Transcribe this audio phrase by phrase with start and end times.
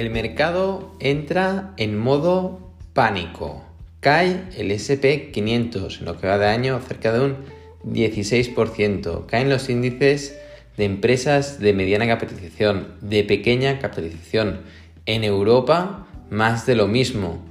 [0.00, 3.62] el mercado entra en modo pánico.
[4.00, 7.36] Cae el SP500 en lo que va de año cerca de un
[7.84, 9.26] 16%.
[9.26, 10.38] Caen los índices
[10.78, 14.60] de empresas de mediana capitalización, de pequeña capitalización.
[15.04, 17.44] En Europa, más de lo mismo.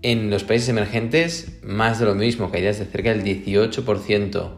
[0.00, 4.50] En los países emergentes, más de lo mismo, caídas de cerca del 18%.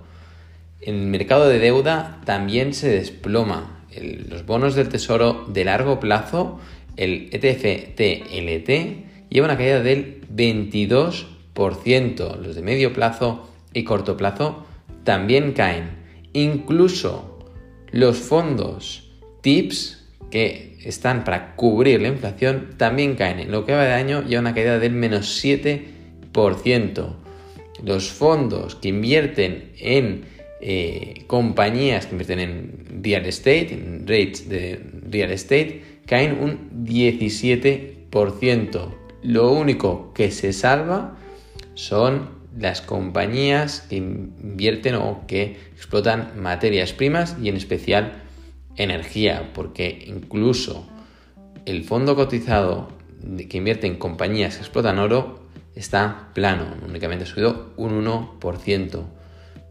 [0.81, 3.81] En el mercado de deuda también se desploma.
[4.01, 6.61] los bonos del tesoro de largo plazo,
[6.97, 12.39] el ETF TLT, lleva una caída del 22%.
[12.39, 14.65] Los de medio plazo y corto plazo
[15.05, 16.03] también caen.
[16.33, 17.39] Incluso
[17.91, 19.11] los fondos
[19.43, 23.41] TIPS que están para cubrir la inflación también caen.
[23.41, 27.17] En lo que va de año lleva una caída del menos 7%.
[27.85, 30.25] Los fondos que invierten en
[30.61, 38.95] eh, compañías que invierten en real estate, en rates de real estate, caen un 17%.
[39.23, 41.17] Lo único que se salva
[41.75, 48.23] son las compañías que invierten o que explotan materias primas y en especial
[48.77, 50.87] energía, porque incluso
[51.65, 52.89] el fondo cotizado
[53.49, 55.41] que invierte en compañías que explotan oro
[55.75, 59.05] está plano, únicamente ha subido un 1%.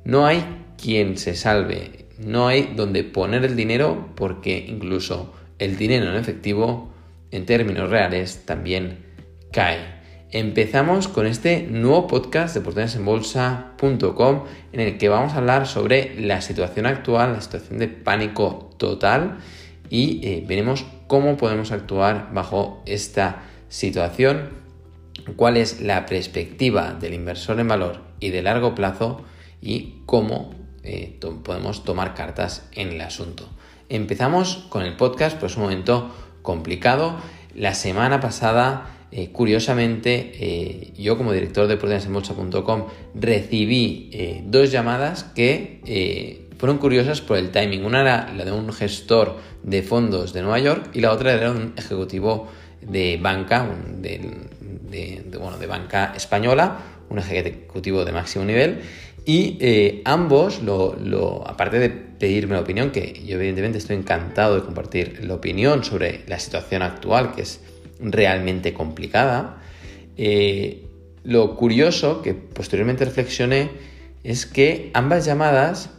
[0.06, 0.44] No hay
[0.82, 6.92] quien se salve, no hay donde poner el dinero porque incluso el dinero en efectivo
[7.30, 9.06] en términos reales también
[9.52, 10.02] cae.
[10.32, 16.42] Empezamos con este nuevo podcast de oportunidadesenbolsa.com en el que vamos a hablar sobre la
[16.42, 19.38] situación actual, la situación de pánico total
[19.90, 24.50] y eh, veremos cómo podemos actuar bajo esta situación,
[25.36, 29.22] cuál es la perspectiva del inversor en valor y de largo plazo
[29.62, 33.48] y cómo eh, podemos tomar cartas en el asunto.
[33.90, 37.18] Empezamos con el podcast, pues un momento complicado.
[37.56, 46.48] La semana pasada eh, curiosamente, eh, yo como director de oportunidadesenbolsa.com recibí dos llamadas que
[46.58, 47.84] fueron curiosas por el timing.
[47.84, 51.52] Una era la de un gestor de fondos de Nueva York y la otra era
[51.52, 52.48] un ejecutivo
[52.82, 53.68] de banca,
[53.98, 56.80] de, bueno, de banca española,
[57.10, 58.82] un ejecutivo de máximo nivel.
[59.26, 65.24] Y ambos, lo, aparte de pedirme la opinión, que yo evidentemente estoy encantado de compartir
[65.26, 67.62] la opinión sobre la situación actual, que es
[68.00, 69.62] realmente complicada.
[70.18, 70.86] Eh,
[71.24, 73.70] lo curioso que posteriormente reflexioné
[74.24, 75.92] es que ambas llamadas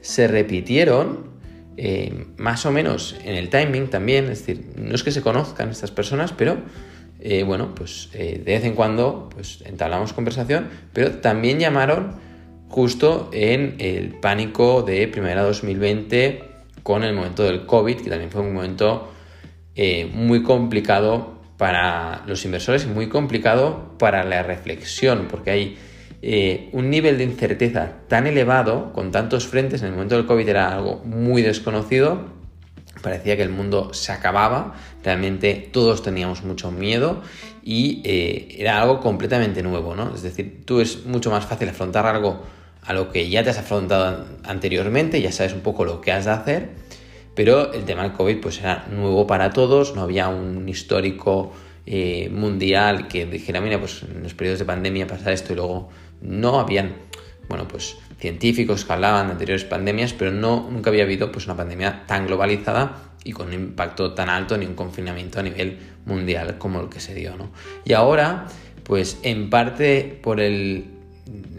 [0.00, 1.30] se repitieron
[1.76, 5.70] eh, más o menos en el timing también, es decir, no es que se conozcan
[5.70, 6.58] estas personas, pero
[7.20, 12.16] eh, bueno, pues de vez en cuando pues entablamos conversación, pero también llamaron
[12.70, 16.44] justo en el pánico de primavera 2020
[16.82, 19.12] con el momento del COVID, que también fue un momento
[20.12, 25.78] muy complicado para los inversores y muy complicado para la reflexión, porque hay
[26.22, 30.48] eh, un nivel de incerteza tan elevado, con tantos frentes, en el momento del COVID
[30.48, 32.26] era algo muy desconocido,
[33.02, 37.22] parecía que el mundo se acababa, realmente todos teníamos mucho miedo
[37.62, 40.14] y eh, era algo completamente nuevo, ¿no?
[40.14, 42.42] Es decir, tú es mucho más fácil afrontar algo
[42.82, 46.24] a lo que ya te has afrontado anteriormente, ya sabes un poco lo que has
[46.24, 46.70] de hacer,
[47.34, 51.52] pero el tema del COVID pues era nuevo para todos, no había un histórico
[51.86, 55.88] eh, mundial que dijera, mira, pues en los periodos de pandemia pasa esto y luego
[56.20, 56.94] no habían,
[57.48, 61.56] bueno, pues científicos que hablaban de anteriores pandemias, pero no, nunca había habido pues una
[61.56, 66.58] pandemia tan globalizada y con un impacto tan alto ni un confinamiento a nivel mundial
[66.58, 67.50] como el que se dio, ¿no?
[67.84, 68.46] Y ahora,
[68.84, 70.99] pues en parte por el,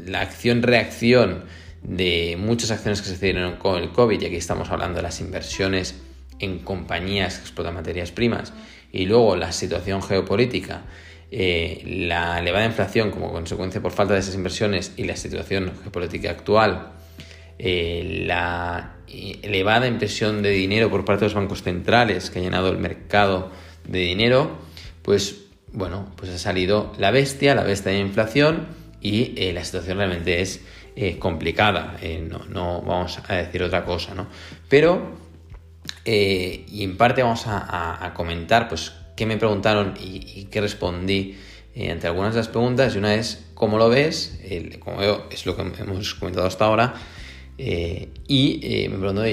[0.05, 1.43] la acción-reacción
[1.83, 5.19] de muchas acciones que se hicieron con el COVID, y aquí estamos hablando de las
[5.19, 5.95] inversiones
[6.39, 8.53] en compañías que explotan materias primas,
[8.91, 10.83] y luego la situación geopolítica,
[11.31, 16.31] eh, la elevada inflación como consecuencia por falta de esas inversiones y la situación geopolítica
[16.31, 16.91] actual,
[17.57, 22.69] eh, la elevada impresión de dinero por parte de los bancos centrales que ha llenado
[22.69, 23.51] el mercado
[23.87, 24.57] de dinero,
[25.01, 25.41] pues
[25.73, 30.41] bueno, pues ha salido la bestia, la bestia de inflación y eh, la situación realmente
[30.41, 30.61] es
[30.95, 34.27] eh, complicada, eh, no, vamos a decir otra cosa, ¿no?
[34.69, 35.19] Pero,
[36.05, 41.37] y en parte vamos a, comentar, pues, qué me preguntaron y, qué respondí
[41.89, 44.39] ante algunas de las preguntas, y una es, ¿cómo lo ves?
[44.79, 46.93] como veo, es lo que hemos comentado hasta ahora,
[47.57, 49.23] y me preguntó,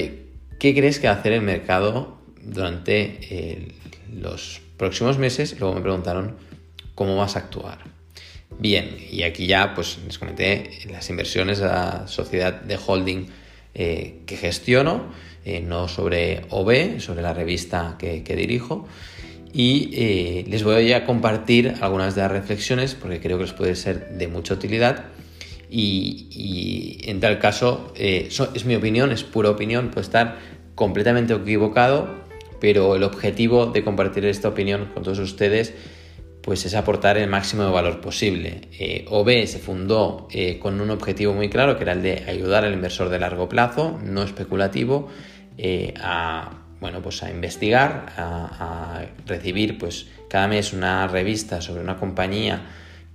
[0.59, 3.75] ¿qué crees que va a hacer el mercado durante
[4.13, 5.53] los próximos meses?
[5.53, 6.37] Y luego me preguntaron,
[6.95, 7.98] ¿cómo vas a actuar?
[8.59, 13.27] Bien, y aquí ya pues les comenté las inversiones a la sociedad de holding
[13.75, 15.13] eh, que gestiono,
[15.45, 18.89] eh, no sobre OB, sobre la revista que, dirijo.
[19.53, 23.77] y eh, les voy a compartir algunas de las reflexiones porque creo que les puede
[23.77, 25.05] ser de mucha utilidad
[25.71, 30.39] y, en tal caso es mi opinión, es pura opinión, puede estar
[30.75, 32.09] completamente equivocado,
[32.61, 35.75] pero el objetivo de compartir esta opinión con todos ustedes
[36.43, 38.69] pues es aportar el máximo de valor posible.
[38.79, 42.65] Eh, OB se fundó eh, con un objetivo muy claro, que era el de ayudar
[42.65, 45.09] al inversor de largo plazo, no especulativo,
[45.57, 46.51] eh, a,
[46.81, 52.63] bueno, pues a investigar, a, recibir pues, cada mes una revista sobre una compañía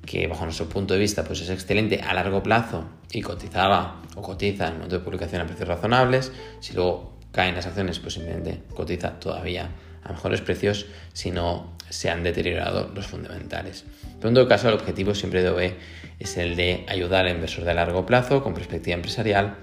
[0.06, 4.22] que bajo nuestro punto de vista pues, es excelente a largo plazo y cotizaba o
[4.22, 6.32] cotiza en el momento de publicación a precios razonables.
[6.60, 9.70] Si luego caen las acciones, pues simplemente cotiza todavía
[10.04, 13.86] a mejores precios si no se han deteriorado los fundamentales.
[14.18, 15.76] Pero en todo caso, el objetivo siempre de OE
[16.20, 19.58] es el de ayudar al inversor de largo plazo con perspectiva empresarial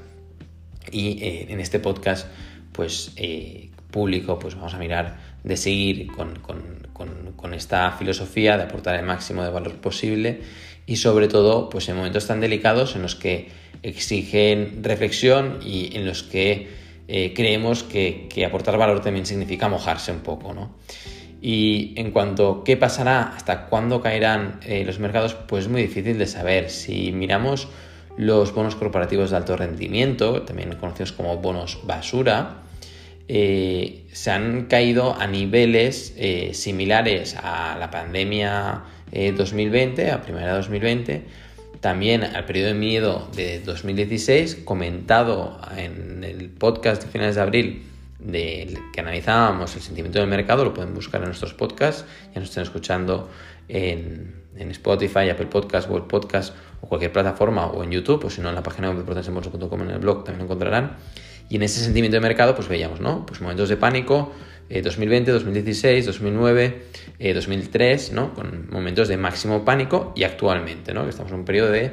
[0.93, 2.29] y eh, en este podcast
[2.73, 8.95] pues eh, público pues vamos a mirar de seguir con, con, esta filosofía de aportar
[8.95, 10.43] el máximo de valor posible
[10.87, 13.49] y sobre todo pues en momentos tan delicados en los que
[13.83, 16.69] exigen reflexión y en los que
[17.13, 20.77] eh, creemos que, aportar valor también significa mojarse un poco, ¿no?
[21.43, 25.83] Y en cuanto a qué pasará, hasta cuándo caerán eh, los mercados, pues es muy
[25.83, 26.71] difícil de saber.
[26.71, 27.69] Si miramos
[28.17, 32.63] los bonos corporativos de alto rendimiento, también conocidos como bonos basura,
[33.29, 36.15] eh, se han caído a niveles
[36.53, 38.83] similares a la pandemia
[39.13, 41.23] 2020, a primavera 2020,
[41.81, 47.90] también al periodo de miedo de 2016, comentado en el podcast de finales de abril
[48.31, 52.65] que analizábamos el sentimiento del mercado, lo pueden buscar en nuestros podcasts, ya nos están
[52.65, 53.31] escuchando
[53.69, 54.39] en,
[54.71, 58.55] Spotify, Apple Podcast, Google Podcast o cualquier plataforma o en YouTube, o si no en
[58.55, 60.97] la página web de protensembolso.com en el blog también lo encontrarán.
[61.49, 63.25] Y en ese sentimiento de mercado, pues veíamos, ¿no?
[63.25, 64.33] Pues momentos de pánico,
[64.69, 66.83] 2020, 2016, 2009,
[67.35, 68.35] 2003, ¿no?
[68.35, 71.05] Con momentos de máximo pánico y actualmente, ¿no?
[71.05, 71.93] Que estamos en un periodo de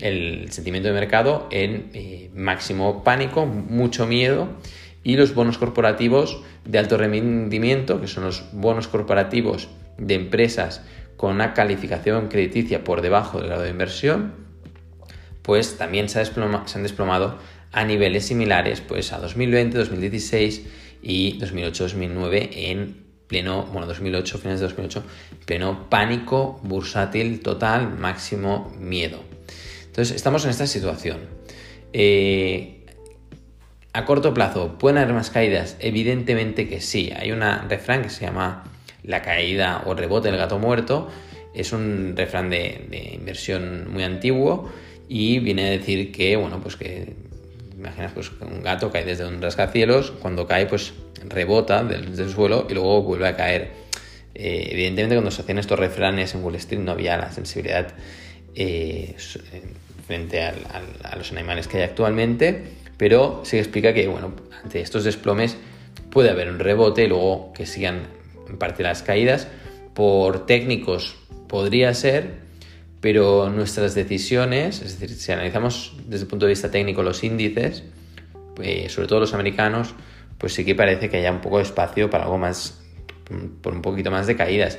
[0.00, 4.48] el sentimiento de mercado en eh, máximo pánico, mucho miedo
[5.02, 10.82] y los bonos corporativos de alto rendimiento, que son los bonos corporativos de empresas
[11.16, 14.32] con una calificación crediticia por debajo del grado de inversión,
[15.42, 17.38] pues también se, han desplomado
[17.72, 20.66] a niveles similares pues a 2020, 2016
[21.02, 25.02] y 2008-2009 en pleno, bueno, 2008, finales de 2008,
[25.44, 29.20] pleno pánico bursátil total, máximo miedo.
[29.86, 31.18] Entonces, estamos en esta situación.
[31.92, 32.77] Eh,
[33.92, 35.76] a corto plazo, ¿pueden haber más caídas?
[35.80, 37.12] Evidentemente que sí.
[37.16, 38.64] Hay una refrán que se llama
[39.02, 41.08] la caída o rebote del gato muerto.
[41.54, 44.70] Es un refrán de, inversión muy antiguo
[45.08, 47.14] y viene a decir que, bueno, pues que
[47.76, 50.92] imaginas pues un gato cae desde un rascacielos, cuando cae pues
[51.26, 53.70] rebota del, suelo y luego vuelve a caer.
[54.34, 57.88] Eh, evidentemente cuando se hacían estos refranes en Wall Street no había la sensibilidad
[58.54, 59.16] eh,
[60.06, 65.56] frente a los animales que hay actualmente, pero se explica que bueno, ante estos desplomes
[66.10, 68.02] puede haber un rebote y luego que sigan
[68.48, 69.48] en parte las caídas.
[69.94, 71.16] Por técnicos
[71.48, 72.34] podría ser,
[73.00, 77.84] pero nuestras decisiones, es decir, si analizamos desde el punto de vista técnico los índices,
[78.54, 79.94] pues, sobre todo los americanos,
[80.38, 82.80] pues sí que parece que haya un poco de espacio para algo más,
[83.62, 84.78] por un poquito más de caídas.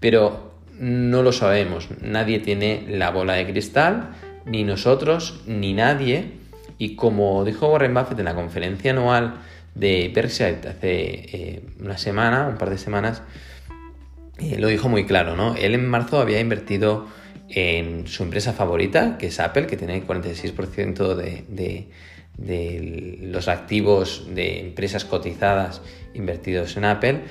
[0.00, 4.14] Pero no lo sabemos, nadie tiene la bola de cristal,
[4.46, 6.32] ni nosotros, ni nadie.
[6.78, 9.40] Y como dijo Warren Buffett en la conferencia anual
[9.74, 13.22] de Berkshire hace eh, una semana, un par de semanas,
[14.38, 15.56] eh, lo dijo muy claro, ¿no?
[15.56, 17.06] Él en marzo había invertido
[17.48, 21.88] en su empresa favorita, que es Apple, que tiene el 46% de,
[23.32, 25.82] los activos de empresas cotizadas
[26.14, 27.22] invertidos en Apple,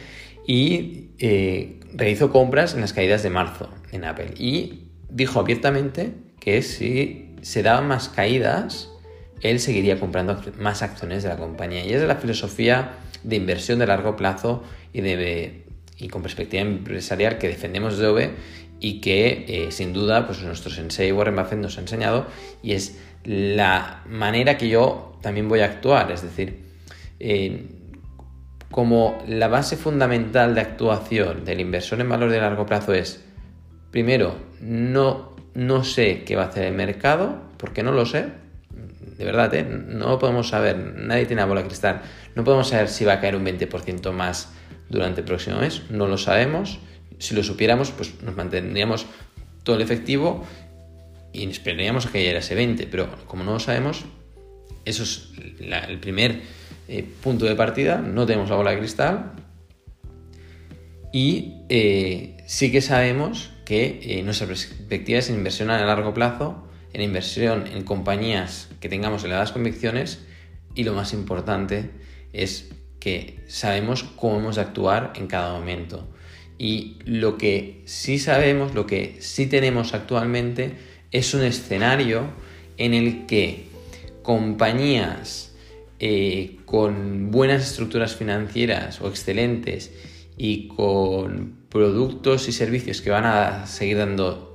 [0.45, 4.33] y eh, realizó compras en las caídas de marzo en Apple.
[4.37, 8.89] Y dijo abiertamente que si se daban más caídas,
[9.41, 11.85] él seguiría comprando más acciones de la compañía.
[11.85, 14.63] Y es la filosofía de inversión de largo plazo
[14.93, 15.63] y, de,
[15.97, 18.31] y con perspectiva empresarial que defendemos de OVE
[18.79, 22.27] y que eh, sin duda pues nuestro sensei Warren Buffett nos ha enseñado
[22.61, 26.63] y es la manera que yo también voy a actuar, es decir,
[27.19, 27.65] eh,
[28.71, 33.23] como la base fundamental de actuación del inversor en valor de largo plazo es,
[33.91, 38.25] primero, no, no sé qué va a hacer el mercado, porque no lo sé,
[39.17, 39.63] de verdad, ¿eh?
[39.63, 42.01] no podemos saber, nadie tiene la bola de cristal,
[42.35, 44.49] no podemos saber si va a caer un 20% más
[44.89, 46.79] durante el próximo mes, no lo sabemos,
[47.19, 49.05] si lo supiéramos, pues nos mantendríamos
[49.63, 50.45] todo el efectivo
[51.33, 54.05] y esperaríamos a que cayera ese 20, pero como no lo sabemos,
[54.85, 56.41] eso es el primer
[56.87, 59.33] eh, punto de partida, no tenemos la bola de cristal.
[61.11, 67.01] Y eh, sí que sabemos que eh, nuestra perspectiva es inversión a largo plazo, en
[67.01, 70.25] inversión en compañías que tengamos elevadas convicciones
[70.75, 71.91] y lo más importante
[72.33, 76.07] es que sabemos cómo hemos de actuar en cada momento.
[76.57, 80.73] Y lo que sí sabemos, lo que sí tenemos actualmente,
[81.11, 82.31] es un escenario
[82.77, 83.65] en el que
[84.23, 85.55] compañías
[85.99, 89.91] eh, con buenas estructuras financieras o excelentes
[90.37, 94.46] y con productos y servicios que van a seguir dando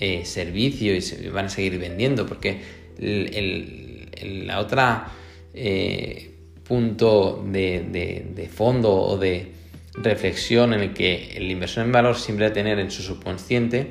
[0.00, 2.58] eh, servicio y se van a seguir vendiendo, porque
[2.98, 5.12] el, la otra
[5.52, 6.30] eh,
[6.64, 9.52] punto de, fondo o de
[9.94, 13.88] reflexión en el que el inversor en valor siempre va a tener en su subconsciente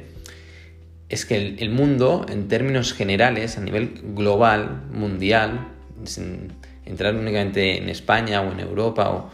[1.09, 5.67] es que el, mundo, en términos generales, a nivel global, mundial,
[6.05, 6.53] sin
[6.85, 9.29] entrar únicamente en España o en Europa, o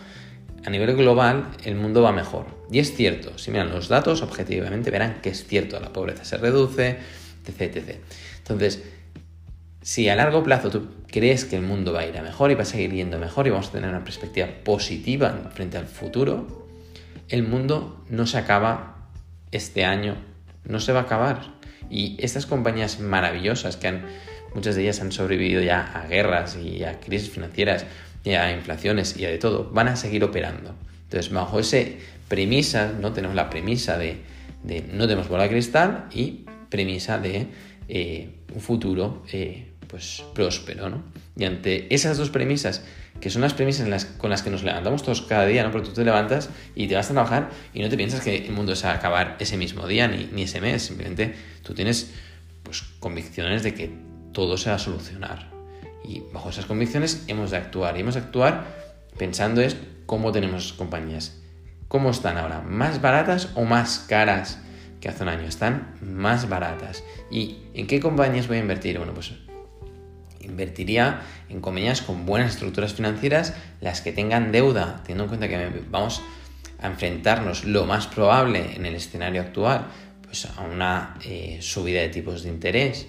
[0.65, 2.47] a nivel global, el mundo va mejor.
[2.71, 6.37] Y es cierto, si miran los datos, objetivamente verán que es cierto, la pobreza se
[6.37, 6.97] reduce,
[7.45, 7.61] etc.
[7.61, 7.97] etc.
[8.39, 8.83] Entonces,
[9.83, 12.55] si a largo plazo tú crees que el mundo va a ir a mejor y
[12.55, 16.67] va a seguir yendo mejor y vamos a tener una perspectiva positiva frente al futuro,
[17.29, 19.09] el mundo no se acaba
[19.51, 20.15] este año,
[20.63, 21.53] no se va a acabar.
[21.91, 23.99] Y estas compañías maravillosas que
[24.55, 27.85] muchas de ellas han sobrevivido ya a guerras y a crisis financieras
[28.25, 30.75] y a inflaciones y a de todo, van a seguir operando.
[31.03, 31.77] Entonces, bajo esa
[32.27, 33.13] premisa, ¿no?
[33.13, 34.17] tenemos la premisa de,
[34.91, 37.47] no tenemos bola de cristal y premisa de
[37.87, 40.89] eh, un futuro eh, pues próspero.
[40.89, 41.03] ¿no?
[41.37, 42.83] Y ante esas dos premisas
[43.19, 45.71] que son las premisas con las que nos levantamos todos cada día, ¿no?
[45.71, 48.51] Porque tú te levantas y te vas a trabajar y no te piensas que el
[48.51, 52.11] mundo se va a acabar ese mismo día ni, ese mes, simplemente tú tienes
[52.63, 53.91] pues, convicciones de que
[54.33, 55.54] todo se va a solucionar.
[56.07, 58.65] Y bajo esas convicciones hemos de actuar y hemos de actuar
[59.17, 61.41] pensando es cómo tenemos compañías.
[61.87, 62.61] ¿Cómo están ahora?
[62.61, 64.59] ¿Más baratas o más caras
[65.01, 65.47] que hace un año?
[65.47, 67.03] Están más baratas.
[67.31, 68.97] ¿Y en qué compañías voy a invertir?
[68.97, 69.33] Bueno, pues
[70.41, 75.81] invertiría en compañías con buenas estructuras financieras, las que tengan deuda, teniendo en cuenta que
[75.89, 76.21] vamos
[76.79, 79.87] a enfrentarnos lo más probable en el escenario actual,
[80.23, 83.07] pues a una eh, subida de tipos de interés,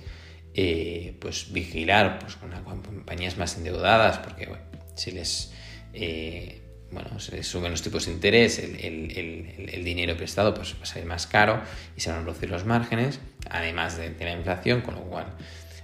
[0.59, 2.51] eh, pues vigilar pues, con
[2.83, 4.49] compañías más endeudadas, porque
[4.95, 5.53] si les
[5.93, 11.07] eh, bueno, se suben los tipos de interés, el, dinero prestado pues, va a salir
[11.07, 11.61] más caro
[11.95, 13.21] y se van a reducir los márgenes,
[13.51, 15.27] además de, la inflación, con lo cual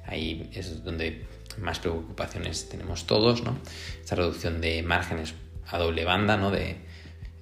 [0.07, 1.27] ahí es donde
[1.59, 3.59] más preocupaciones tenemos todos, ¿no?
[4.01, 5.35] Esta reducción de márgenes
[5.67, 6.51] a doble banda, ¿no?
[6.51, 6.77] De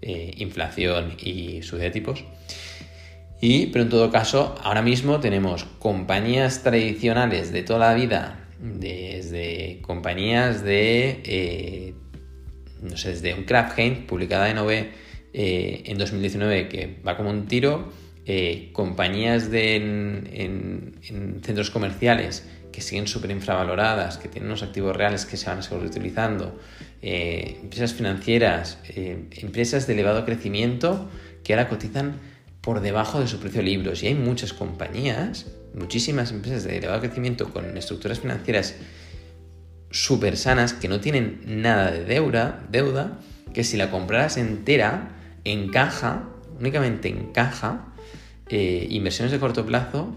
[0.02, 2.24] eh, inflación y subida de tipos.
[3.40, 9.80] Y, pero en todo caso, ahora mismo tenemos compañías tradicionales de toda la vida, desde
[9.80, 11.94] compañías de, eh,
[12.82, 14.70] no sé, desde un Kraft publicada en OV
[15.32, 17.92] eh, en 2019 que va como un tiro,
[18.72, 25.36] compañías de, en centros comerciales que siguen súper infravaloradas, que tienen unos activos reales que
[25.36, 26.58] se van a seguir utilizando,
[27.02, 31.08] eh, empresas financieras, eh, empresas de elevado crecimiento
[31.44, 32.20] que ahora cotizan
[32.60, 34.02] por debajo de su precio de libros.
[34.02, 38.74] Y hay muchas compañías, muchísimas empresas de elevado crecimiento con estructuras financieras
[39.90, 43.18] súper sanas que no tienen nada de deuda, deuda,
[43.52, 47.86] que si la compraras entera, encaja, únicamente encaja,
[48.48, 50.14] eh, inversiones de corto plazo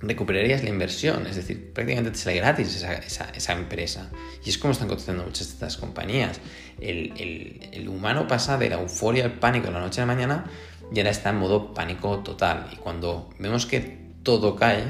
[0.00, 4.10] recuperarías la inversión, es decir, prácticamente te sale gratis esa, empresa.
[4.44, 6.40] Y es como están cotizando muchas de estas compañías.
[6.80, 10.44] El, humano pasa de la euforia al pánico de la noche a la mañana
[10.92, 12.68] y ahora está en modo pánico total.
[12.72, 14.84] Y cuando vemos que todo cae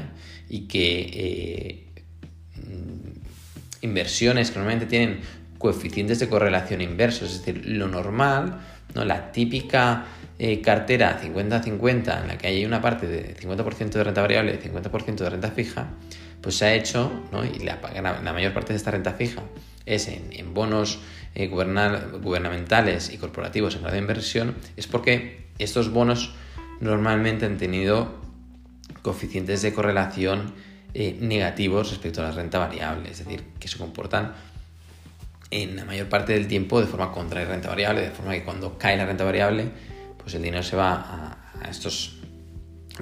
[0.49, 1.89] y que eh,
[3.81, 5.21] inversiones que normalmente tienen
[5.57, 8.59] coeficientes de correlación inversos, es decir, lo normal,
[8.95, 9.05] ¿no?
[9.05, 10.05] la típica
[10.37, 14.67] eh, cartera 50-50 en la que hay una parte de 50% de renta variable y
[14.67, 15.87] 50% de renta fija,
[16.41, 17.43] pues se ha hecho, ¿no?
[17.43, 17.79] y la,
[18.33, 19.43] mayor parte de esta renta fija
[19.89, 20.99] es en, bonos
[21.35, 26.33] eh, gubernamentales y corporativos en grado de inversión, es porque estos bonos
[26.79, 28.21] normalmente han tenido
[29.01, 30.53] coeficientes de correlación
[30.93, 34.33] eh, negativos respecto a la renta variable, es decir, que se comportan
[35.51, 38.43] en la mayor parte del tiempo de forma contra la renta variable, de forma que
[38.43, 39.69] cuando cae la renta variable,
[40.17, 40.93] pues el dinero se va
[41.61, 42.17] a, estos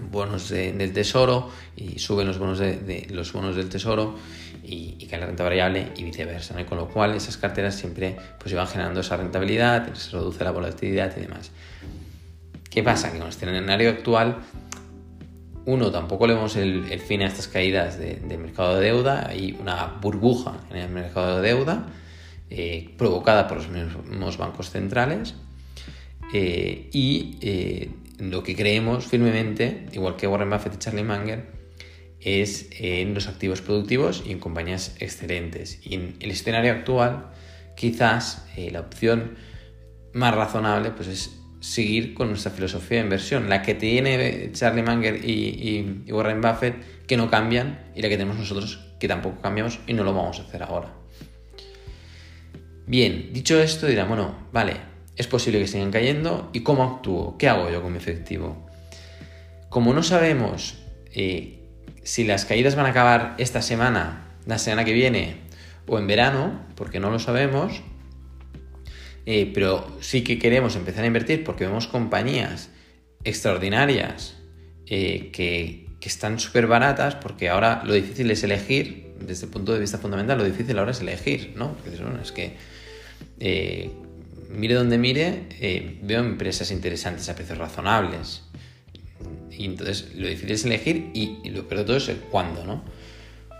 [0.01, 4.16] bonos del tesoro y suben los bonos, de, los bonos del tesoro
[4.63, 6.66] y, cae la renta variable y viceversa.
[6.66, 11.16] Con lo cual esas carteras siempre pues, van generando esa rentabilidad, se reduce la volatilidad
[11.18, 11.51] y demás.
[12.70, 13.12] ¿Qué pasa?
[13.12, 14.38] Que con este escenario actual,
[15.66, 19.98] uno, tampoco le vemos el, fin a estas caídas de, mercado de deuda, hay una
[20.01, 21.88] burbuja en el mercado de deuda
[22.50, 25.36] eh, provocada por los mismos bancos centrales
[26.34, 31.45] eh, y eh, lo que creemos firmemente, igual que Warren Buffett y Charlie Munger,
[32.19, 35.79] es en los activos productivos y en compañías excelentes.
[35.83, 37.31] Y en el escenario actual,
[37.75, 39.36] quizás eh, la opción
[40.13, 45.24] más razonable pues es seguir con nuestra filosofía de inversión, la que tiene Charlie Munger
[45.24, 49.93] y, Warren Buffett, que no cambian, y la que tenemos nosotros, que tampoco cambiamos y
[49.93, 50.93] no lo vamos a hacer ahora.
[52.86, 54.77] Bien, dicho esto, dirán, bueno, vale,
[55.17, 57.38] es posible que sigan cayendo, ¿y cómo actúo?
[57.38, 58.67] ¿Qué hago yo con mi efectivo?
[59.69, 60.77] Como no sabemos
[61.12, 61.59] eh,
[62.03, 65.38] si las caídas van a acabar esta semana, la semana que viene
[65.88, 67.81] o en verano, porque no lo sabemos,
[69.25, 72.69] eh, pero sí que queremos empezar a invertir porque vemos compañías
[73.24, 74.38] extraordinarias
[74.86, 79.79] eh, que, están súper baratas, porque ahora lo difícil es elegir, desde el punto de
[79.81, 81.75] vista fundamental, lo difícil ahora es elegir, ¿no?
[82.24, 82.55] es que
[84.50, 88.44] mire donde mire, veo empresas interesantes a precios razonables.
[89.51, 92.84] Y entonces lo difícil es elegir y, lo peor de todo es el cuándo, ¿no?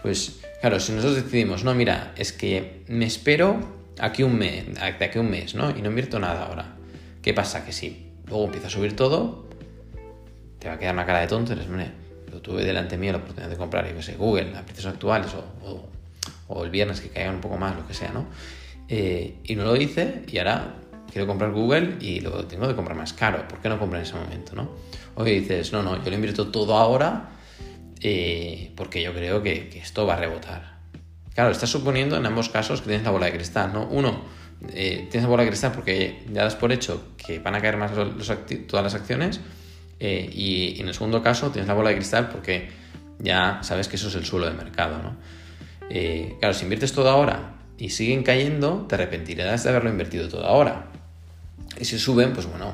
[0.02, 3.60] Pues claro, si nosotros decidimos, no, mira, es que me espero
[4.00, 5.72] aquí un mes, de aquí un mes, ¿no?
[5.72, 6.76] Y no invierto nada ahora.
[7.22, 7.66] ¿Qué pasa?
[7.66, 9.48] Que si luego empieza a subir todo,
[10.60, 11.66] te va a quedar una cara de tonto, eres,
[12.32, 15.32] lo tuve delante mío la oportunidad de comprar, yo qué sé, Google a precios actuales
[15.34, 15.90] o,
[16.48, 18.28] o, el viernes que caigan un poco más, lo que sea, ¿no?
[18.90, 20.76] Eh, y no lo hice y ahora
[21.12, 23.48] quiero comprar Google y lo tengo de comprar más caro.
[23.48, 24.70] ¿Por qué no comprar en ese momento, no?
[25.16, 27.30] O dices, no, no, yo lo invierto todo ahora
[28.02, 30.78] eh, porque yo creo que, que esto va a rebotar.
[31.34, 33.88] Claro, estás suponiendo en ambos casos que tienes la bola de cristal, ¿no?
[33.88, 34.22] Uno,
[34.74, 37.78] eh, tienes la bola de cristal porque ya das por hecho que van a caer
[37.78, 39.40] más todas las acciones
[40.00, 42.70] eh, y, en el segundo caso tienes la bola de cristal porque
[43.20, 45.16] ya sabes que eso es el suelo de mercado, ¿no?
[46.40, 50.88] Claro, si inviertes todo ahora y siguen cayendo, te arrepentirás de haberlo invertido todo ahora.
[51.80, 52.74] Y si suben, pues bueno,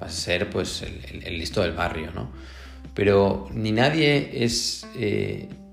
[0.00, 2.30] vas a ser pues el, listo del barrio, ¿no?
[2.94, 4.86] Pero ni nadie es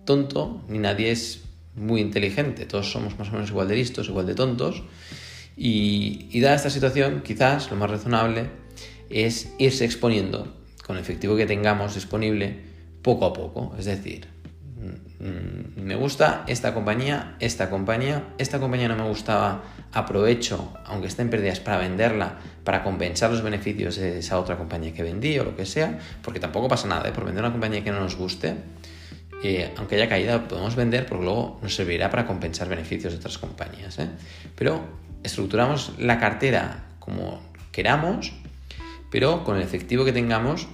[0.06, 1.42] tonto, ni nadie es
[1.76, 4.84] muy inteligente, todos somos más o menos igual de listos, igual de tontos,
[5.56, 8.48] y, dada esta situación, quizás lo más razonable
[9.10, 10.54] es irse exponiendo
[10.86, 12.56] con el efectivo que tengamos disponible
[13.02, 14.28] poco a poco, es decir,
[15.22, 21.60] me gusta esta compañía, esta compañía, esta compañía no me gustaba, aprovecho, aunque estén pérdidas,
[21.60, 25.66] para venderla, para compensar los beneficios de esa otra compañía que vendí o lo que
[25.66, 27.12] sea, porque tampoco pasa nada, ¿eh?
[27.12, 28.56] por vender una compañía que no nos guste,
[29.78, 33.98] aunque haya caída, podemos vender porque luego nos servirá para compensar beneficios de otras compañías.
[34.00, 34.08] ¿eh?
[34.56, 34.82] Pero
[35.24, 38.34] estructuramos la cartera como queramos,
[39.10, 40.68] pero con el efectivo que tengamos,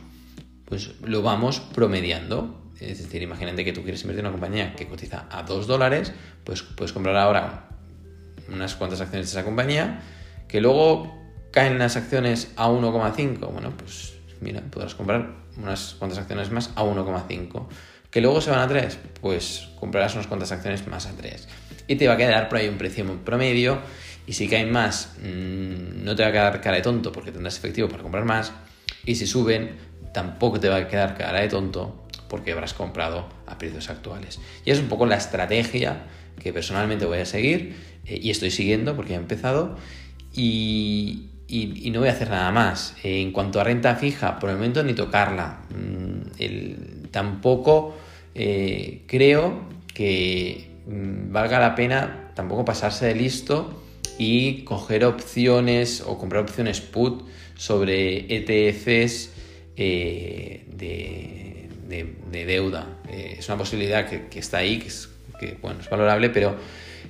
[0.65, 2.62] pues lo vamos promediando.
[2.80, 6.13] Es decir, imagínate que tú quieres invertir en una compañía que cotiza a 2 dólares,
[6.44, 7.70] pues puedes comprar ahora
[8.50, 10.02] unas cuantas acciones de esa compañía,
[10.48, 11.18] que luego
[11.52, 13.52] caen las acciones a 1,5.
[13.52, 17.68] Bueno, pues mira, podrás comprar unas cuantas acciones más a 1,5.
[18.12, 19.00] ¿Que luego se van a 3?
[19.22, 21.48] Pues comprarás unas cuantas acciones más a 3.
[21.88, 23.80] Y te va a quedar por ahí un precio promedio.
[24.26, 27.58] Y si caen más, mm, no te va a quedar cara de tonto porque tendrás
[27.58, 28.52] efectivo para comprar más.
[29.06, 29.78] Y si suben,
[30.13, 34.40] tampoco te va a quedar cara de tonto porque habrás comprado a precios actuales.
[34.66, 36.04] Y es un poco la estrategia
[36.42, 39.78] que personalmente voy a seguir eh, y estoy siguiendo porque he empezado.
[40.34, 41.30] Y,
[41.92, 42.96] no voy a hacer nada más.
[43.04, 45.62] en cuanto a renta fija, por el momento ni tocarla.
[45.70, 47.96] Mm, tampoco
[48.36, 49.62] eh, creo
[49.94, 53.82] que mm, valga la pena tampoco pasarse de listo
[54.20, 57.24] y coger opciones o comprar opciones put
[57.56, 59.32] sobre ETFs
[59.76, 61.46] eh, de,
[61.88, 63.00] deuda.
[63.10, 65.10] Eh, es una posibilidad que, está ahí, que es,
[65.62, 66.56] bueno, es valorable, pero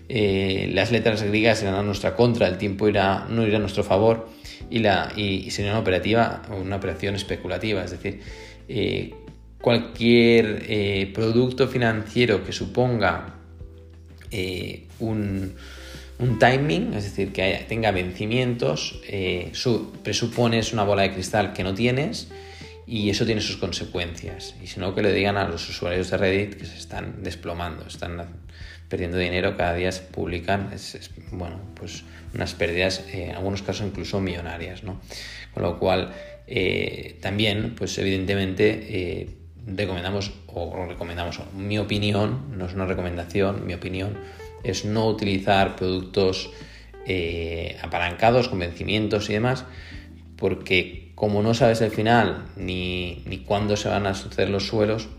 [0.10, 4.30] las letras griegas irán a nuestra contra, el tiempo irá, no irá a nuestro favor
[4.70, 7.84] y, la, y, sería una operativa, una operación especulativa.
[7.84, 8.22] Es decir,
[9.62, 13.36] cualquier eh, producto financiero que suponga
[14.32, 15.56] eh, un,
[16.40, 19.52] timing, es decir, que tenga vencimientos, eh,
[20.04, 22.30] presupones una bola de cristal que no tienes
[22.88, 24.56] y eso tiene sus consecuencias.
[24.64, 27.86] Y si no, que le digan a los usuarios de Reddit que se están desplomando,
[27.86, 28.26] están
[28.88, 30.72] perdiendo dinero, cada día se publican,
[31.32, 35.02] bueno, pues unas pérdidas, en algunos casos incluso millonarias, ¿no?
[35.54, 36.14] Con lo cual,
[37.20, 44.18] también, pues evidentemente, recomendamos o recomendamos, mi opinión, no es una recomendación, mi opinión
[44.64, 46.50] es no utilizar productos
[47.06, 49.66] eh, apalancados con vencimientos y demás,
[50.36, 55.10] porque como no sabes el final ni, ni cuándo se van a suceder los suelos,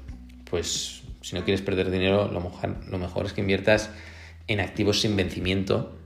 [0.48, 3.90] pues si no quieres perder dinero, lo mejor, lo mejor es que inviertas
[4.46, 5.98] en activos sin vencimiento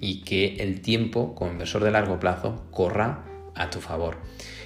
[0.00, 3.22] y que el tiempo, como inversor de largo plazo, corra
[3.54, 4.16] a tu favor.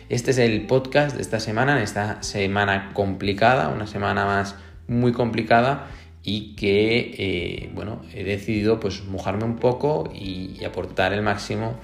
[0.09, 4.57] Este es el podcast de esta semana, en esta semana complicada, una semana más
[4.89, 5.89] muy complicada
[6.23, 11.79] y que, eh, bueno, he decidido pues mojarme un poco y, aportar el máximo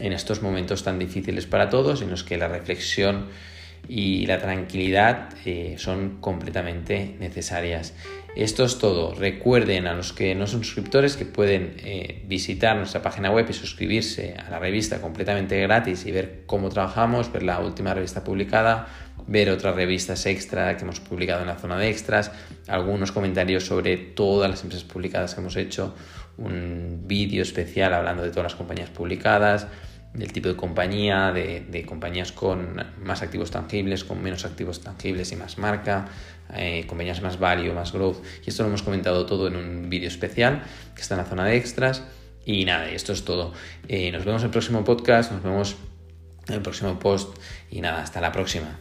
[0.00, 3.26] en estos momentos tan difíciles para todos, en los que la reflexión
[3.88, 7.94] y la tranquilidad eh, son completamente necesarias.
[8.36, 9.14] Esto es todo.
[9.14, 13.52] Recuerden a los que no son suscriptores que pueden eh, visitar nuestra página web y
[13.52, 18.86] suscribirse a la revista completamente gratis y ver cómo trabajamos, ver la última revista publicada,
[19.26, 22.30] ver otras revistas extra que hemos publicado en la zona de extras,
[22.68, 25.94] algunos comentarios sobre todas las empresas publicadas que hemos hecho,
[26.38, 29.66] un vídeo especial hablando de todas las compañías publicadas,
[30.14, 35.36] del tipo de compañía, de, compañías con más activos tangibles, con menos activos tangibles y
[35.36, 36.08] más marca,
[36.54, 38.18] eh, compañías más value, más growth.
[38.44, 40.62] Y esto lo hemos comentado todo en un vídeo especial
[40.94, 42.02] que está en la zona de extras.
[42.44, 43.52] Y nada, esto es todo.
[43.86, 45.76] Eh, nos vemos en el próximo podcast, nos vemos
[46.48, 47.36] en el próximo post
[47.70, 48.78] y nada, hasta la próxima.